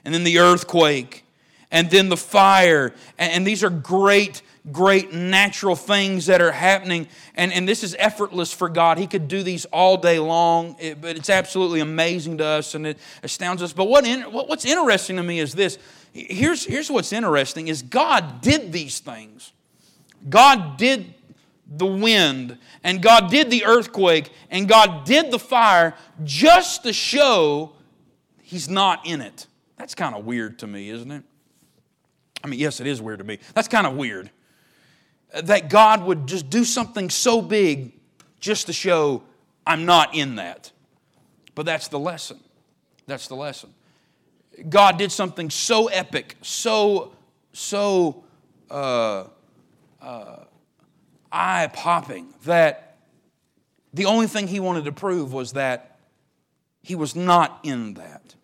[0.06, 1.26] And then the earthquake,
[1.72, 2.94] and then the fire.
[3.18, 7.08] And, these are great, great natural things that are happening.
[7.36, 8.98] And, and this is effortless for God.
[8.98, 12.98] He could do these all day long, but it's absolutely amazing to us and it
[13.24, 13.74] astounds us.
[13.74, 15.78] But what in, what's interesting to me is this.
[16.14, 19.54] Here's, here's what's interesting is God did these things.
[20.28, 21.14] God did
[21.72, 27.74] the wind, and God did the earthquake, and God did the fire just to show
[28.42, 29.46] He's not in it.
[29.78, 31.24] That's kind of weird to me, isn't it?
[32.44, 33.38] I mean, yes, it is weird to me.
[33.54, 34.32] That's kind of weird.
[35.34, 37.94] That God would just do something so big
[38.40, 39.24] just to show
[39.66, 40.72] I'm not in that.
[41.54, 42.40] But that's the lesson.
[43.06, 43.74] That's the lesson.
[44.68, 47.14] God did something so epic, so,
[47.54, 48.24] so,
[48.70, 49.26] uh,
[50.02, 50.44] uh,
[51.32, 52.98] eye popping that
[53.94, 56.00] the only thing he wanted to prove was that
[56.82, 58.36] he was not in that.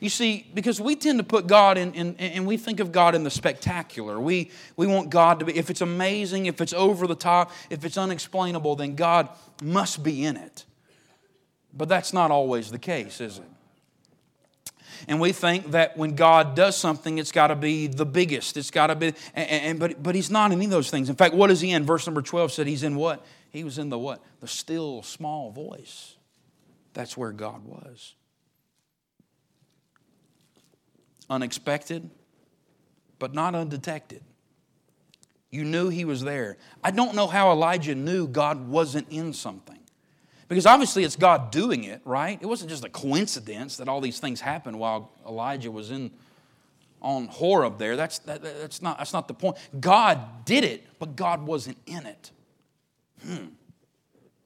[0.00, 3.14] You see, because we tend to put God in, in, and we think of God
[3.14, 4.20] in the spectacular.
[4.20, 7.84] We, we want God to be, if it's amazing, if it's over the top, if
[7.84, 9.28] it's unexplainable, then God
[9.62, 10.64] must be in it.
[11.72, 13.44] But that's not always the case, is it?
[15.08, 18.56] And we think that when God does something, it's got to be the biggest.
[18.56, 21.08] It's got to be, and, and, but, but He's not in any of those things.
[21.08, 21.84] In fact, what is He in?
[21.84, 23.24] Verse number 12 said He's in what?
[23.50, 24.22] He was in the what?
[24.40, 26.16] The still small voice.
[26.92, 28.14] That's where God was.
[31.30, 32.10] Unexpected,
[33.18, 34.22] but not undetected.
[35.50, 36.58] You knew He was there.
[36.84, 39.78] I don't know how Elijah knew God wasn't in something.
[40.48, 42.36] Because obviously it's God doing it, right?
[42.40, 46.10] It wasn't just a coincidence that all these things happened while Elijah was in
[47.00, 47.96] on Horeb there.
[47.96, 49.56] That's, that, that's, not, that's not the point.
[49.78, 52.30] God did it, but God wasn't in it.
[53.24, 53.46] Hmm.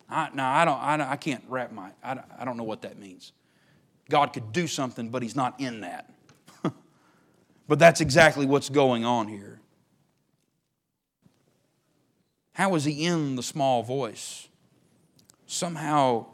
[0.08, 2.98] I, now, I, don't, I, I can't wrap my, I, I don't know what that
[2.98, 3.32] means.
[4.10, 6.10] God could do something, but He's not in that.
[7.68, 9.60] But that's exactly what's going on here.
[12.52, 14.48] How is He in the small voice?
[15.54, 16.26] somehow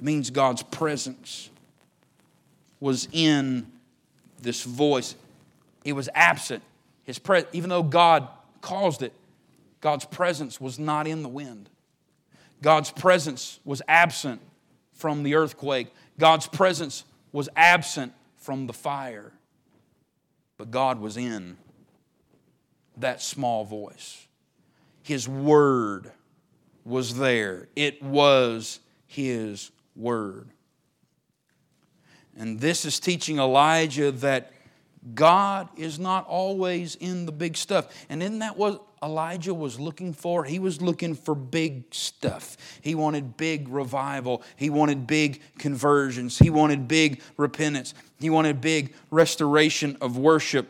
[0.00, 1.50] means God's presence
[2.80, 3.70] was in
[4.40, 5.14] this voice.
[5.84, 6.62] It was absent.
[7.04, 8.28] His pre- even though God
[8.62, 9.12] caused it,
[9.80, 11.68] God's presence was not in the wind.
[12.62, 14.40] God's presence was absent
[14.92, 15.88] from the earthquake.
[16.18, 19.32] God's presence was absent from the fire.
[20.60, 21.56] But God was in
[22.98, 24.26] that small voice.
[25.02, 26.12] His word
[26.84, 30.50] was there, it was his word.
[32.36, 34.52] And this is teaching Elijah that
[35.14, 37.86] God is not always in the big stuff.
[38.10, 40.44] And isn't that what Elijah was looking for?
[40.44, 42.56] He was looking for big stuff.
[42.82, 44.42] He wanted big revival.
[44.56, 46.38] He wanted big conversions.
[46.38, 47.94] He wanted big repentance.
[48.18, 50.68] He wanted big restoration of worship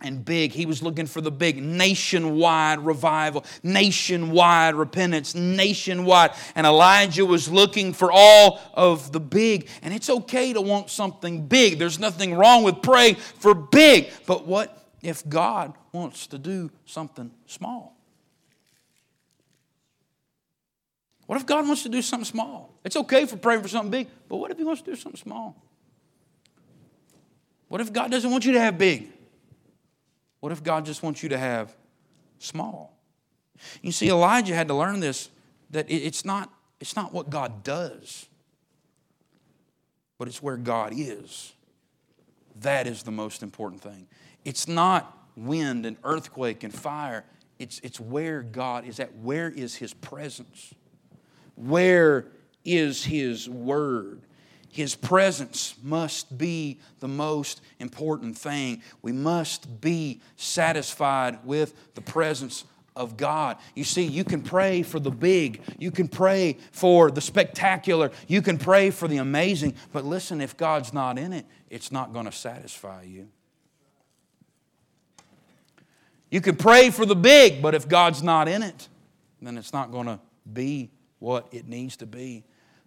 [0.00, 0.52] and big.
[0.52, 6.32] He was looking for the big nationwide revival, nationwide repentance, nationwide.
[6.54, 9.68] And Elijah was looking for all of the big.
[9.82, 11.78] And it's okay to want something big.
[11.78, 14.10] There's nothing wrong with praying for big.
[14.26, 17.96] But what if God wants to do something small?
[21.26, 22.74] What if God wants to do something small?
[22.84, 25.20] It's okay for praying for something big, but what if He wants to do something
[25.20, 25.62] small?
[27.68, 29.12] What if God doesn't want you to have big?
[30.40, 31.76] What if God just wants you to have
[32.38, 32.96] small?
[33.82, 35.28] You see, Elijah had to learn this
[35.70, 38.28] that it's not, it's not what God does
[40.18, 41.52] but it's where God is.
[42.60, 44.08] That is the most important thing.
[44.48, 47.26] It's not wind and earthquake and fire,
[47.58, 49.14] it's, it's where God is at.
[49.16, 50.72] Where is His presence?
[51.54, 52.24] Where
[52.64, 54.22] is His word?
[54.70, 58.82] His presence must be the most important thing.
[59.02, 62.64] We must be satisfied with the presence
[62.96, 63.58] of God.
[63.74, 68.40] You see, you can pray for the big, you can pray for the spectacular, you
[68.40, 72.24] can pray for the amazing, but listen, if God's not in it, it's not going
[72.24, 73.28] to satisfy you.
[76.30, 78.88] You can pray for the big, but if God's not in it,
[79.40, 80.20] then it's not going to
[80.52, 82.44] be what it needs to be.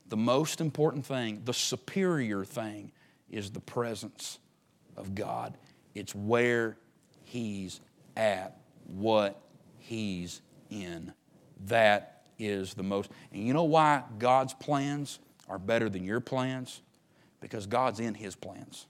[0.10, 2.92] The most important thing, the superior thing,
[3.30, 4.40] is the presence
[4.98, 5.58] of God.
[5.96, 6.78] It's where
[7.24, 7.80] He's
[8.16, 9.42] at, what
[9.80, 11.14] He's in.
[11.68, 13.10] That is the most.
[13.32, 16.82] And you know why God's plans are better than your plans?
[17.40, 18.86] Because God's in His plans.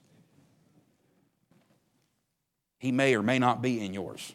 [2.78, 4.34] He may or may not be in yours.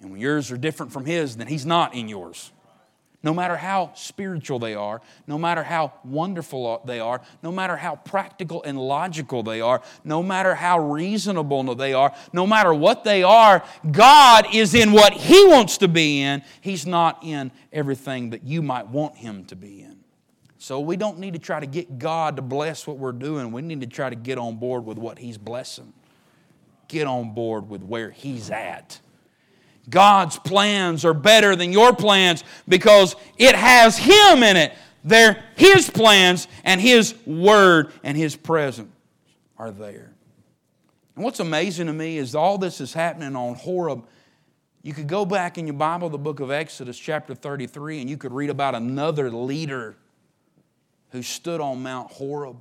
[0.00, 2.52] And when yours are different from His, then He's not in yours.
[3.20, 7.96] No matter how spiritual they are, no matter how wonderful they are, no matter how
[7.96, 13.24] practical and logical they are, no matter how reasonable they are, no matter what they
[13.24, 16.44] are, God is in what He wants to be in.
[16.60, 19.98] He's not in everything that you might want Him to be in.
[20.58, 23.50] So we don't need to try to get God to bless what we're doing.
[23.50, 25.92] We need to try to get on board with what He's blessing,
[26.86, 29.00] get on board with where He's at.
[29.88, 34.72] God's plans are better than your plans because it has Him in it.
[35.04, 38.92] They're His plans and His Word and His presence
[39.56, 40.12] are there.
[41.14, 44.06] And what's amazing to me is all this is happening on Horeb.
[44.82, 48.16] You could go back in your Bible, the book of Exodus, chapter 33, and you
[48.16, 49.96] could read about another leader
[51.10, 52.56] who stood on Mount Horeb.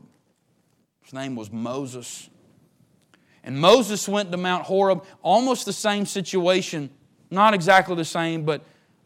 [1.04, 2.30] His name was Moses.
[3.44, 6.90] And Moses went to Mount Horeb, almost the same situation
[7.30, 8.62] not exactly the same, but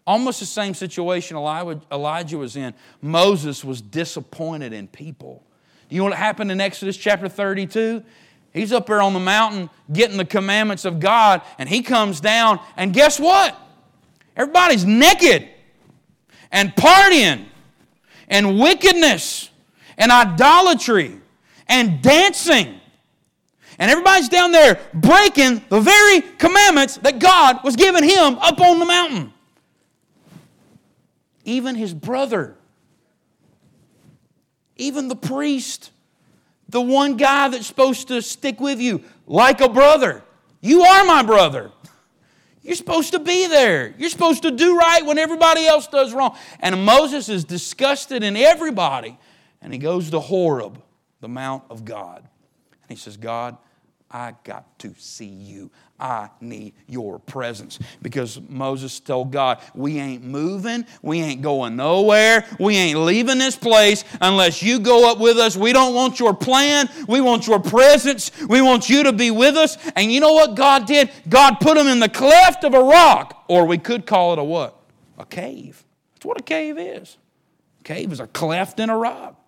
[0.06, 2.74] almost the same situation Elijah was in.
[3.02, 5.44] Moses was disappointed in people.
[5.88, 8.04] Do you know what happened in Exodus chapter 32?
[8.54, 12.60] He's up there on the mountain getting the commandments of God, and he comes down,
[12.76, 13.58] and guess what?
[14.36, 15.48] Everybody's naked
[16.52, 17.46] and partying
[18.28, 19.50] and wickedness
[19.98, 21.18] and idolatry
[21.68, 22.81] and dancing.
[23.82, 28.78] And everybody's down there breaking the very commandments that God was giving him up on
[28.78, 29.34] the mountain.
[31.46, 32.56] Even his brother,
[34.78, 35.90] even the priest,
[36.70, 40.22] the one guy that's supposed to stick with you like a brother.
[40.62, 41.72] You are my brother.
[42.62, 43.96] You're supposed to be there.
[43.98, 46.38] You're supposed to do right when everybody else does wrong.
[46.60, 49.18] And Moses is disgusted in everybody.
[49.60, 50.80] And he goes to Horeb,
[51.20, 52.20] the Mount of God.
[52.84, 53.58] And he says, God,
[54.14, 55.72] I got to see you.
[55.98, 57.80] I need your presence.
[58.02, 60.86] Because Moses told God, We ain't moving.
[61.02, 62.46] We ain't going nowhere.
[62.60, 65.56] We ain't leaving this place unless you go up with us.
[65.56, 66.90] We don't want your plan.
[67.08, 68.32] We want your presence.
[68.48, 69.78] We want you to be with us.
[69.96, 71.10] And you know what God did?
[71.30, 74.44] God put him in the cleft of a rock, or we could call it a
[74.44, 74.78] what?
[75.18, 75.86] A cave.
[76.16, 77.18] That's what a cave is.
[77.80, 79.41] A cave is a cleft in a rock.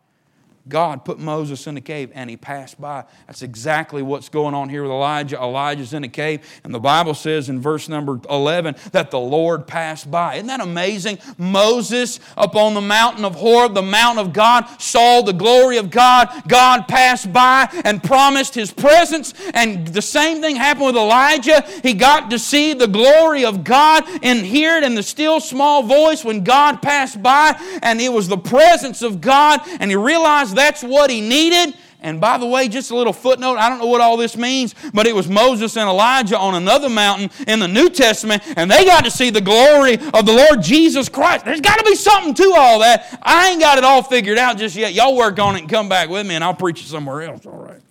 [0.68, 3.04] God put Moses in a cave and he passed by.
[3.28, 5.36] That's exactly what's going on here with Elijah.
[5.36, 9.68] Elijah's in a cave, and the Bible says in verse number 11 that the Lord
[9.68, 10.36] passed by.
[10.36, 11.20] Isn't that amazing?
[11.38, 15.90] Moses up on the mountain of Horeb, the mountain of God, saw the glory of
[15.90, 16.30] God.
[16.48, 21.68] God passed by and promised his presence, and the same thing happened with Elijah.
[21.84, 25.84] He got to see the glory of God and hear it in the still small
[25.84, 30.53] voice when God passed by, and it was the presence of God, and he realized
[30.54, 31.76] that's what he needed.
[32.04, 34.76] And by the way, just a little footnote I don't know what all this means,
[34.94, 38.84] but it was Moses and Elijah on another mountain in the New Testament, and they
[38.84, 41.46] got to see the glory of the Lord Jesus Christ.
[41.46, 43.18] There's got to be something to all that.
[43.24, 44.94] I ain't got it all figured out just yet.
[44.94, 47.46] Y'all work on it and come back with me, and I'll preach it somewhere else,
[47.46, 47.82] all right?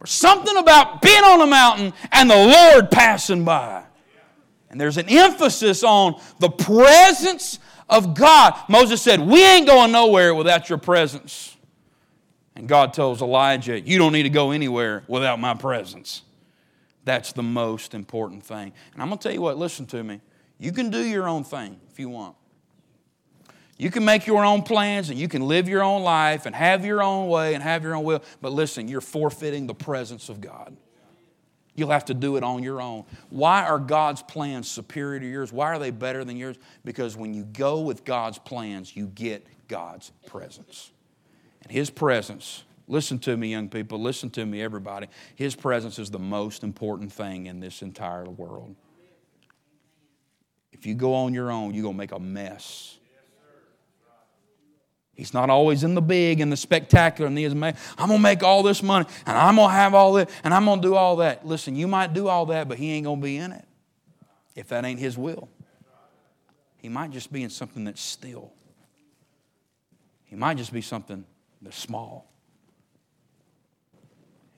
[0.00, 3.84] There's something about being on a mountain and the Lord passing by.
[4.70, 8.54] And there's an emphasis on the presence of God.
[8.68, 11.56] Moses said, We ain't going nowhere without your presence.
[12.54, 16.22] And God tells Elijah, You don't need to go anywhere without my presence.
[17.04, 18.72] That's the most important thing.
[18.92, 20.20] And I'm going to tell you what, listen to me.
[20.58, 22.34] You can do your own thing if you want.
[23.78, 26.84] You can make your own plans and you can live your own life and have
[26.84, 28.22] your own way and have your own will.
[28.40, 30.74] But listen, you're forfeiting the presence of God.
[31.76, 33.04] You'll have to do it on your own.
[33.28, 35.52] Why are God's plans superior to yours?
[35.52, 36.56] Why are they better than yours?
[36.84, 40.90] Because when you go with God's plans, you get God's presence.
[41.62, 45.08] And His presence, listen to me, young people, listen to me, everybody.
[45.34, 48.74] His presence is the most important thing in this entire world.
[50.72, 52.98] If you go on your own, you're going to make a mess.
[55.16, 58.42] He's not always in the big and the spectacular and the I'm going to make
[58.42, 60.94] all this money and I'm going to have all this and I'm going to do
[60.94, 61.46] all that.
[61.46, 63.64] Listen, you might do all that, but He ain't going to be in it
[64.54, 65.48] if that ain't His will.
[66.76, 68.52] He might just be in something that's still.
[70.26, 71.24] He might just be something
[71.62, 72.30] that's small.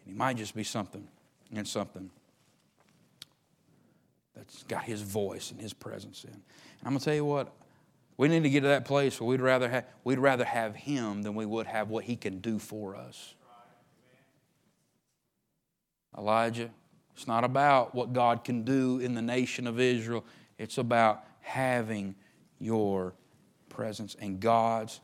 [0.05, 1.07] He might just be something
[1.53, 2.11] in something
[4.35, 6.33] that's got His voice and His presence in.
[6.33, 6.43] And
[6.85, 7.53] I'm going to tell you what,
[8.19, 11.23] we need to get to that place where we'd rather, have, we'd rather have Him
[11.23, 13.35] than we would have what He can do for us.
[16.17, 16.71] Elijah,
[17.15, 20.25] it's not about what God can do in the nation of Israel,
[20.59, 22.17] it's about having
[22.59, 23.15] your
[23.69, 24.17] presence.
[24.21, 25.01] And God's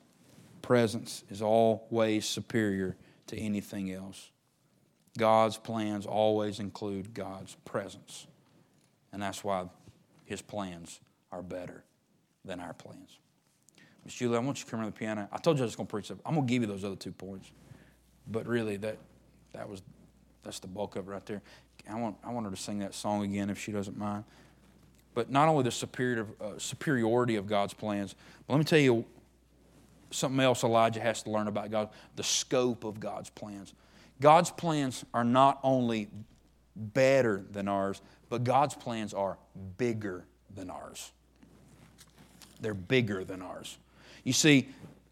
[0.60, 2.96] presence is always superior
[3.28, 4.30] to anything else.
[5.16, 8.26] God's plans always include God's presence.
[9.12, 9.68] And that's why
[10.24, 10.98] His plans
[11.30, 11.84] are better
[12.44, 13.18] than our plans.
[14.04, 15.28] Miss Julie, I want you to come around the piano.
[15.32, 16.10] I told you I was going to preach.
[16.10, 17.50] I'm going to give you those other two points,
[18.26, 18.98] but really that
[19.52, 19.82] that was
[20.42, 21.40] that's the bulk of it right there.
[21.88, 24.24] I want I want her to sing that song again if she doesn't mind.
[25.14, 28.16] But not only the superior, uh, superiority of God's plans,
[28.46, 29.04] but let me tell you
[30.10, 33.72] something else Elijah has to learn about God: the scope of God's plans.
[34.20, 36.08] God's plans are not only
[36.76, 39.38] better than ours, but God's plans are
[39.76, 40.24] bigger
[40.54, 41.12] than ours.
[42.64, 43.76] They're bigger than ours.
[44.24, 44.68] You see,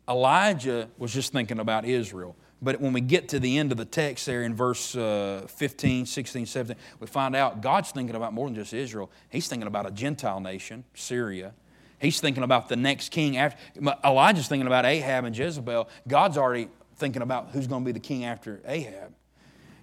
[0.08, 2.34] Elijah was just thinking about Israel.
[2.62, 6.06] But when we get to the end of the text there in verse uh, 15,
[6.06, 9.10] 16, 17, we find out God's thinking about more than just Israel.
[9.28, 11.52] He's thinking about a Gentile nation, Syria.
[11.98, 13.36] He's thinking about the next king.
[13.36, 13.58] After,
[14.02, 15.88] Elijah's thinking about Ahab and Jezebel.
[16.08, 19.12] God's already thinking about who's going to be the king after Ahab.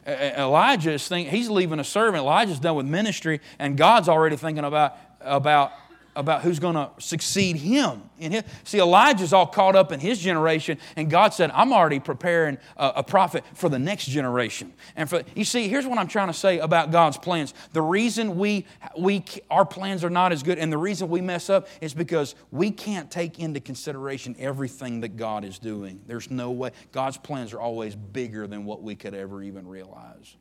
[0.07, 2.23] Elijah is thinking, he's leaving a servant.
[2.23, 5.71] Elijah's done with ministry, and God's already thinking about, about
[6.15, 8.09] about who's going to succeed him.
[8.19, 11.99] In his, see, Elijah's all caught up in his generation, and God said, I'm already
[11.99, 14.73] preparing a, a, prophet for the next generation.
[14.95, 17.53] And for you see, here's what I'm trying to say about God's plans.
[17.73, 18.65] The reason we,
[18.97, 22.35] we our plans are not as good, and the reason we mess up is because
[22.51, 26.01] we can't take into consideration everything that God is doing.
[26.07, 26.71] There's no way.
[26.91, 30.35] God's plans are always bigger than what we could ever even realize.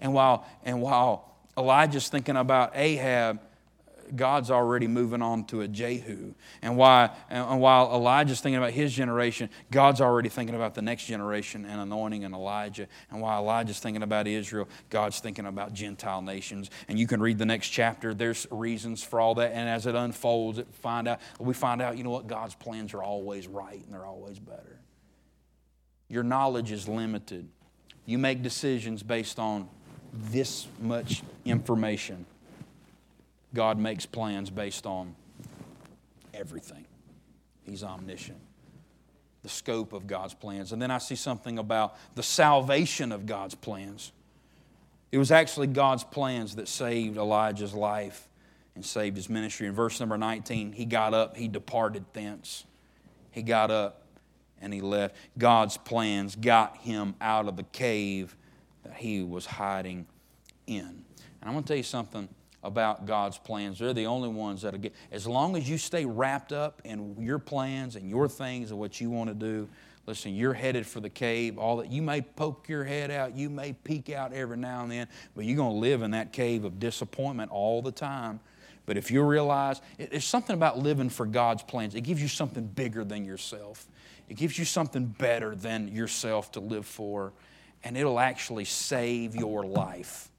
[0.00, 3.40] And while and while Elijah's thinking about Ahab,
[4.16, 6.34] God's already moving on to a Jehu.
[6.62, 11.06] And, why, and while Elijah's thinking about his generation, God's already thinking about the next
[11.06, 12.88] generation and anointing and Elisha.
[13.10, 16.70] And while Elijah's thinking about Israel, God's thinking about Gentile nations.
[16.88, 18.14] And you can read the next chapter.
[18.14, 19.52] There's reasons for all that.
[19.52, 22.94] And as it unfolds, it find out, we find out, you know what, God's plans
[22.94, 24.80] are always right and they're always better.
[26.08, 27.48] Your knowledge is limited.
[28.04, 29.68] You make decisions based on
[30.12, 32.26] this much information.
[33.54, 35.14] God makes plans based on
[36.34, 36.86] everything.
[37.62, 38.40] He's omniscient.
[39.42, 40.72] The scope of God's plans.
[40.72, 44.12] And then I see something about the salvation of God's plans.
[45.12, 48.28] It was actually God's plans that saved Elijah's life
[48.74, 49.66] and saved his ministry.
[49.66, 52.64] In verse number 19, he got up, he departed thence.
[53.30, 54.02] He got up
[54.60, 55.16] and he left.
[55.38, 58.36] God's plans got him out of the cave
[58.84, 60.06] that he was hiding
[60.66, 60.84] in.
[60.86, 61.04] And
[61.42, 62.28] I'm going to tell you something
[62.62, 63.78] about God's plans.
[63.78, 67.38] They're the only ones that get, as long as you stay wrapped up in your
[67.38, 69.68] plans and your things and what you want to do,
[70.06, 71.58] listen, you're headed for the cave.
[71.58, 74.90] All that you may poke your head out, you may peek out every now and
[74.90, 78.40] then, but you're going to live in that cave of disappointment all the time.
[78.86, 81.94] But if you realize, there's something about living for God's plans.
[81.94, 83.86] It gives you something bigger than yourself.
[84.28, 87.32] It gives you something better than yourself to live for,
[87.84, 90.29] and it'll actually save your life.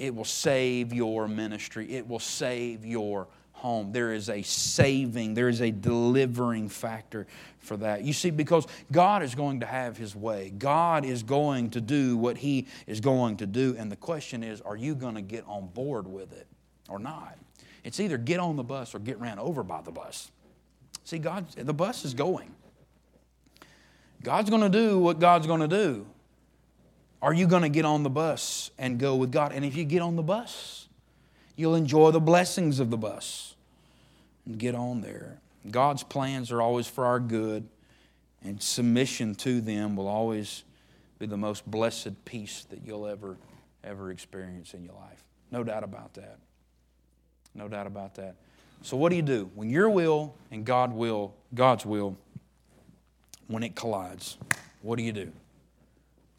[0.00, 1.92] It will save your ministry.
[1.92, 3.92] It will save your home.
[3.92, 7.26] There is a saving, there is a delivering factor
[7.58, 8.02] for that.
[8.02, 12.16] You see, because God is going to have His way, God is going to do
[12.16, 13.76] what He is going to do.
[13.78, 16.46] And the question is, are you going to get on board with it
[16.88, 17.36] or not?
[17.84, 20.30] It's either get on the bus or get ran over by the bus.
[21.04, 22.54] See, God, the bus is going.
[24.22, 26.06] God's going to do what God's going to do.
[27.22, 29.52] Are you going to get on the bus and go with God?
[29.52, 30.88] And if you get on the bus,
[31.54, 33.54] you'll enjoy the blessings of the bus
[34.46, 35.38] and get on there.
[35.70, 37.68] God's plans are always for our good,
[38.42, 40.64] and submission to them will always
[41.18, 43.36] be the most blessed peace that you'll ever,
[43.84, 45.22] ever experience in your life.
[45.50, 46.38] No doubt about that.
[47.54, 48.36] No doubt about that.
[48.82, 52.16] So, what do you do when your will and God will, God's will,
[53.48, 54.38] when it collides?
[54.80, 55.30] What do you do?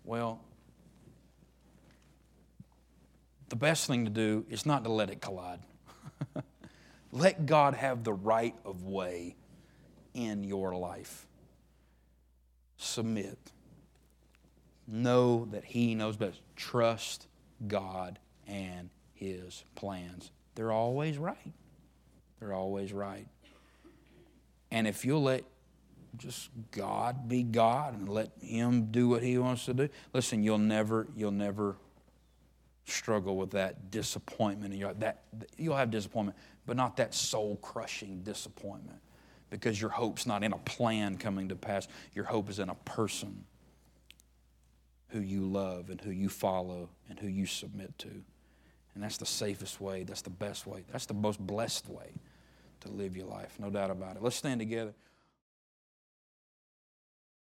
[0.03, 0.39] Well,
[3.51, 5.59] the best thing to do is not to let it collide.
[7.11, 9.35] let God have the right of way
[10.13, 11.27] in your life.
[12.77, 13.37] Submit.
[14.87, 16.39] Know that He knows best.
[16.55, 17.27] Trust
[17.67, 20.31] God and His plans.
[20.55, 21.51] They're always right.
[22.39, 23.27] They're always right.
[24.71, 25.43] And if you'll let
[26.15, 30.57] just God be God and let Him do what He wants to do, listen, you'll
[30.57, 31.75] never, you'll never
[32.85, 34.99] struggle with that disappointment.
[34.99, 35.23] That,
[35.57, 38.99] you'll have disappointment, but not that soul crushing disappointment
[39.49, 41.87] because your hope's not in a plan coming to pass.
[42.13, 43.45] Your hope is in a person
[45.09, 48.09] who you love and who you follow and who you submit to.
[48.93, 52.11] And that's the safest way, that's the best way, that's the most blessed way
[52.81, 54.23] to live your life, no doubt about it.
[54.23, 54.93] Let's stand together.